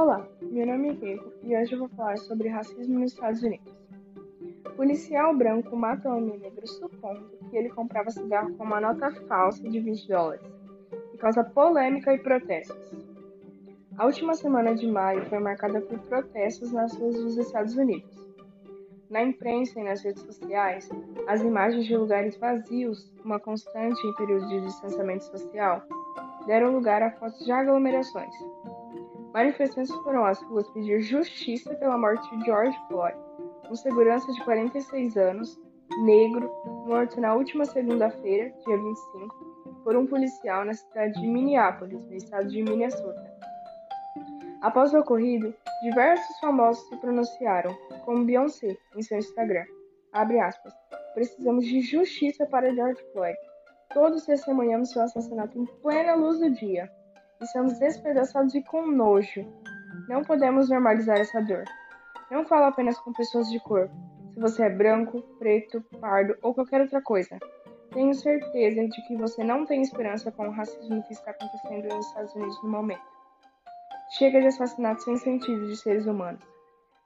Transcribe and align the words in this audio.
Olá, 0.00 0.24
meu 0.40 0.64
nome 0.64 0.90
é 0.90 0.94
Keiko 0.94 1.32
e 1.42 1.56
hoje 1.56 1.72
eu 1.72 1.80
vou 1.80 1.88
falar 1.88 2.16
sobre 2.18 2.48
racismo 2.48 3.00
nos 3.00 3.12
Estados 3.12 3.42
Unidos. 3.42 3.74
Policial 4.76 5.36
branco 5.36 5.76
mata 5.76 6.08
um 6.08 6.18
homem 6.18 6.38
negro 6.38 6.64
supondo 6.68 7.28
que 7.50 7.56
ele 7.56 7.68
comprava 7.68 8.08
cigarro 8.08 8.54
com 8.54 8.62
uma 8.62 8.80
nota 8.80 9.10
falsa 9.26 9.68
de 9.68 9.80
20 9.80 10.06
dólares 10.06 10.46
e 11.12 11.18
causa 11.18 11.42
polêmica 11.42 12.14
e 12.14 12.18
protestos. 12.20 12.78
A 13.96 14.06
última 14.06 14.34
semana 14.34 14.72
de 14.72 14.86
maio 14.86 15.28
foi 15.28 15.40
marcada 15.40 15.80
por 15.80 15.98
protestos 15.98 16.70
nas 16.70 16.96
ruas 16.96 17.16
dos 17.16 17.36
Estados 17.36 17.76
Unidos. 17.76 18.24
Na 19.10 19.20
imprensa 19.24 19.80
e 19.80 19.82
nas 19.82 20.04
redes 20.04 20.22
sociais, 20.22 20.88
as 21.26 21.42
imagens 21.42 21.86
de 21.86 21.96
lugares 21.96 22.36
vazios, 22.36 23.12
uma 23.24 23.40
constante 23.40 24.06
em 24.06 24.14
períodos 24.14 24.48
de 24.48 24.60
distanciamento 24.60 25.24
social, 25.24 25.82
deram 26.46 26.72
lugar 26.72 27.02
a 27.02 27.10
fotos 27.10 27.44
de 27.44 27.50
aglomerações. 27.50 28.32
Manifestantes 29.38 29.94
foram 30.02 30.24
às 30.24 30.42
ruas 30.42 30.68
pedir 30.70 31.00
justiça 31.00 31.72
pela 31.76 31.96
morte 31.96 32.28
de 32.36 32.44
George 32.44 32.76
Floyd, 32.88 33.16
um 33.70 33.76
segurança 33.76 34.26
de 34.32 34.42
46 34.42 35.16
anos, 35.16 35.56
negro, 36.04 36.50
morto 36.84 37.20
na 37.20 37.34
última 37.34 37.64
segunda-feira, 37.64 38.52
dia 38.66 38.76
25, 38.76 39.80
por 39.84 39.94
um 39.94 40.08
policial 40.08 40.64
na 40.64 40.74
cidade 40.74 41.20
de 41.20 41.24
Minneapolis, 41.24 42.04
no 42.04 42.16
estado 42.16 42.48
de 42.48 42.64
Minnesota. 42.64 43.32
Após 44.60 44.92
o 44.92 44.98
ocorrido, 44.98 45.54
diversos 45.82 46.36
famosos 46.40 46.82
se 46.88 46.96
pronunciaram, 46.96 47.72
como 48.04 48.24
Beyoncé 48.24 48.76
em 48.96 49.02
seu 49.02 49.18
Instagram. 49.18 49.66
Aspas. 50.12 50.74
Precisamos 51.14 51.64
de 51.64 51.80
justiça 51.80 52.44
para 52.44 52.74
George 52.74 53.00
Floyd. 53.12 53.38
Todos 53.94 54.26
testemunhamos 54.26 54.90
seu 54.90 55.02
assassinato 55.02 55.56
em 55.56 55.64
plena 55.80 56.16
luz 56.16 56.40
do 56.40 56.50
dia. 56.50 56.90
Estamos 57.40 57.78
despedaçados 57.78 58.52
e 58.56 58.62
com 58.62 58.86
nojo. 58.86 59.46
Não 60.08 60.24
podemos 60.24 60.68
normalizar 60.68 61.18
essa 61.18 61.40
dor. 61.40 61.64
Não 62.30 62.44
falo 62.44 62.64
apenas 62.64 62.98
com 62.98 63.12
pessoas 63.12 63.48
de 63.48 63.60
cor. 63.60 63.88
Se 64.34 64.40
você 64.40 64.64
é 64.64 64.70
branco, 64.70 65.22
preto, 65.38 65.80
pardo 66.00 66.36
ou 66.42 66.52
qualquer 66.52 66.80
outra 66.80 67.00
coisa. 67.00 67.38
Tenho 67.92 68.12
certeza 68.12 68.88
de 68.88 69.06
que 69.06 69.16
você 69.16 69.44
não 69.44 69.64
tem 69.64 69.82
esperança 69.82 70.32
com 70.32 70.48
o 70.48 70.50
racismo 70.50 71.02
que 71.04 71.12
está 71.12 71.30
acontecendo 71.30 71.94
nos 71.94 72.06
Estados 72.06 72.34
Unidos 72.34 72.62
no 72.62 72.70
momento. 72.70 73.06
Chega 74.16 74.40
de 74.40 74.48
assassinatos 74.48 75.04
sem 75.04 75.16
sentido 75.16 75.68
de 75.68 75.76
seres 75.76 76.06
humanos. 76.06 76.42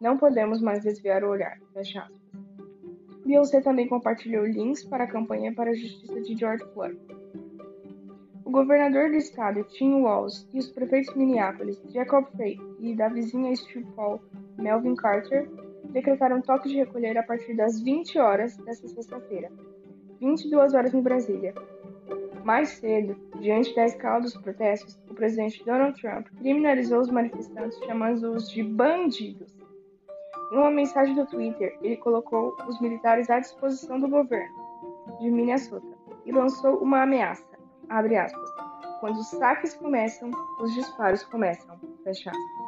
Não 0.00 0.18
podemos 0.18 0.60
mais 0.60 0.82
desviar 0.82 1.22
o 1.22 1.30
olhar. 1.30 1.56
Fecha 1.72 2.00
aspas. 2.00 2.20
Beyoncé 3.24 3.60
também 3.60 3.88
compartilhou 3.88 4.44
links 4.44 4.84
para 4.84 5.04
a 5.04 5.08
campanha 5.08 5.54
para 5.54 5.70
a 5.70 5.74
justiça 5.74 6.20
de 6.20 6.36
George 6.36 6.64
Floyd. 6.74 6.98
O 8.46 8.50
governador 8.50 9.10
do 9.10 9.16
estado, 9.16 9.64
Tim 9.64 10.02
Walz, 10.02 10.48
e 10.54 10.60
os 10.60 10.70
prefeitos 10.70 11.12
de 11.12 11.18
Minneapolis, 11.18 11.82
Jacob 11.92 12.24
Frey, 12.36 12.56
e 12.78 12.94
da 12.94 13.08
vizinha 13.08 13.54
St. 13.54 13.84
Paul, 13.96 14.20
Melvin 14.56 14.94
Carter, 14.94 15.50
decretaram 15.90 16.40
toque 16.40 16.68
de 16.68 16.76
recolher 16.76 17.18
a 17.18 17.24
partir 17.24 17.54
das 17.54 17.80
20 17.80 18.18
horas 18.20 18.56
desta 18.58 18.86
sexta-feira, 18.86 19.50
22 20.20 20.74
horas 20.74 20.94
em 20.94 21.02
Brasília, 21.02 21.52
mais 22.44 22.68
cedo, 22.68 23.16
diante 23.40 23.74
da 23.74 23.86
escala 23.86 24.20
dos 24.20 24.36
protestos, 24.36 24.96
o 25.10 25.14
presidente 25.14 25.64
Donald 25.64 26.00
Trump 26.00 26.28
criminalizou 26.38 27.00
os 27.00 27.10
manifestantes 27.10 27.76
chamando-os 27.80 28.48
de 28.48 28.62
bandidos. 28.62 29.52
Em 30.52 30.56
uma 30.56 30.70
mensagem 30.70 31.16
do 31.16 31.26
Twitter, 31.26 31.76
ele 31.82 31.96
colocou 31.96 32.56
os 32.68 32.80
militares 32.80 33.28
à 33.28 33.40
disposição 33.40 33.98
do 33.98 34.06
governo 34.06 34.54
de 35.18 35.28
Minnesota 35.28 35.84
e 36.24 36.30
lançou 36.30 36.76
uma 36.78 37.02
ameaça, 37.02 37.55
aspas, 38.16 38.50
quando 39.00 39.18
os 39.18 39.28
saques 39.28 39.74
começam, 39.74 40.30
os 40.60 40.72
disparos 40.74 41.22
começam, 41.24 41.78
fecha 42.02 42.30
aspas. 42.30 42.65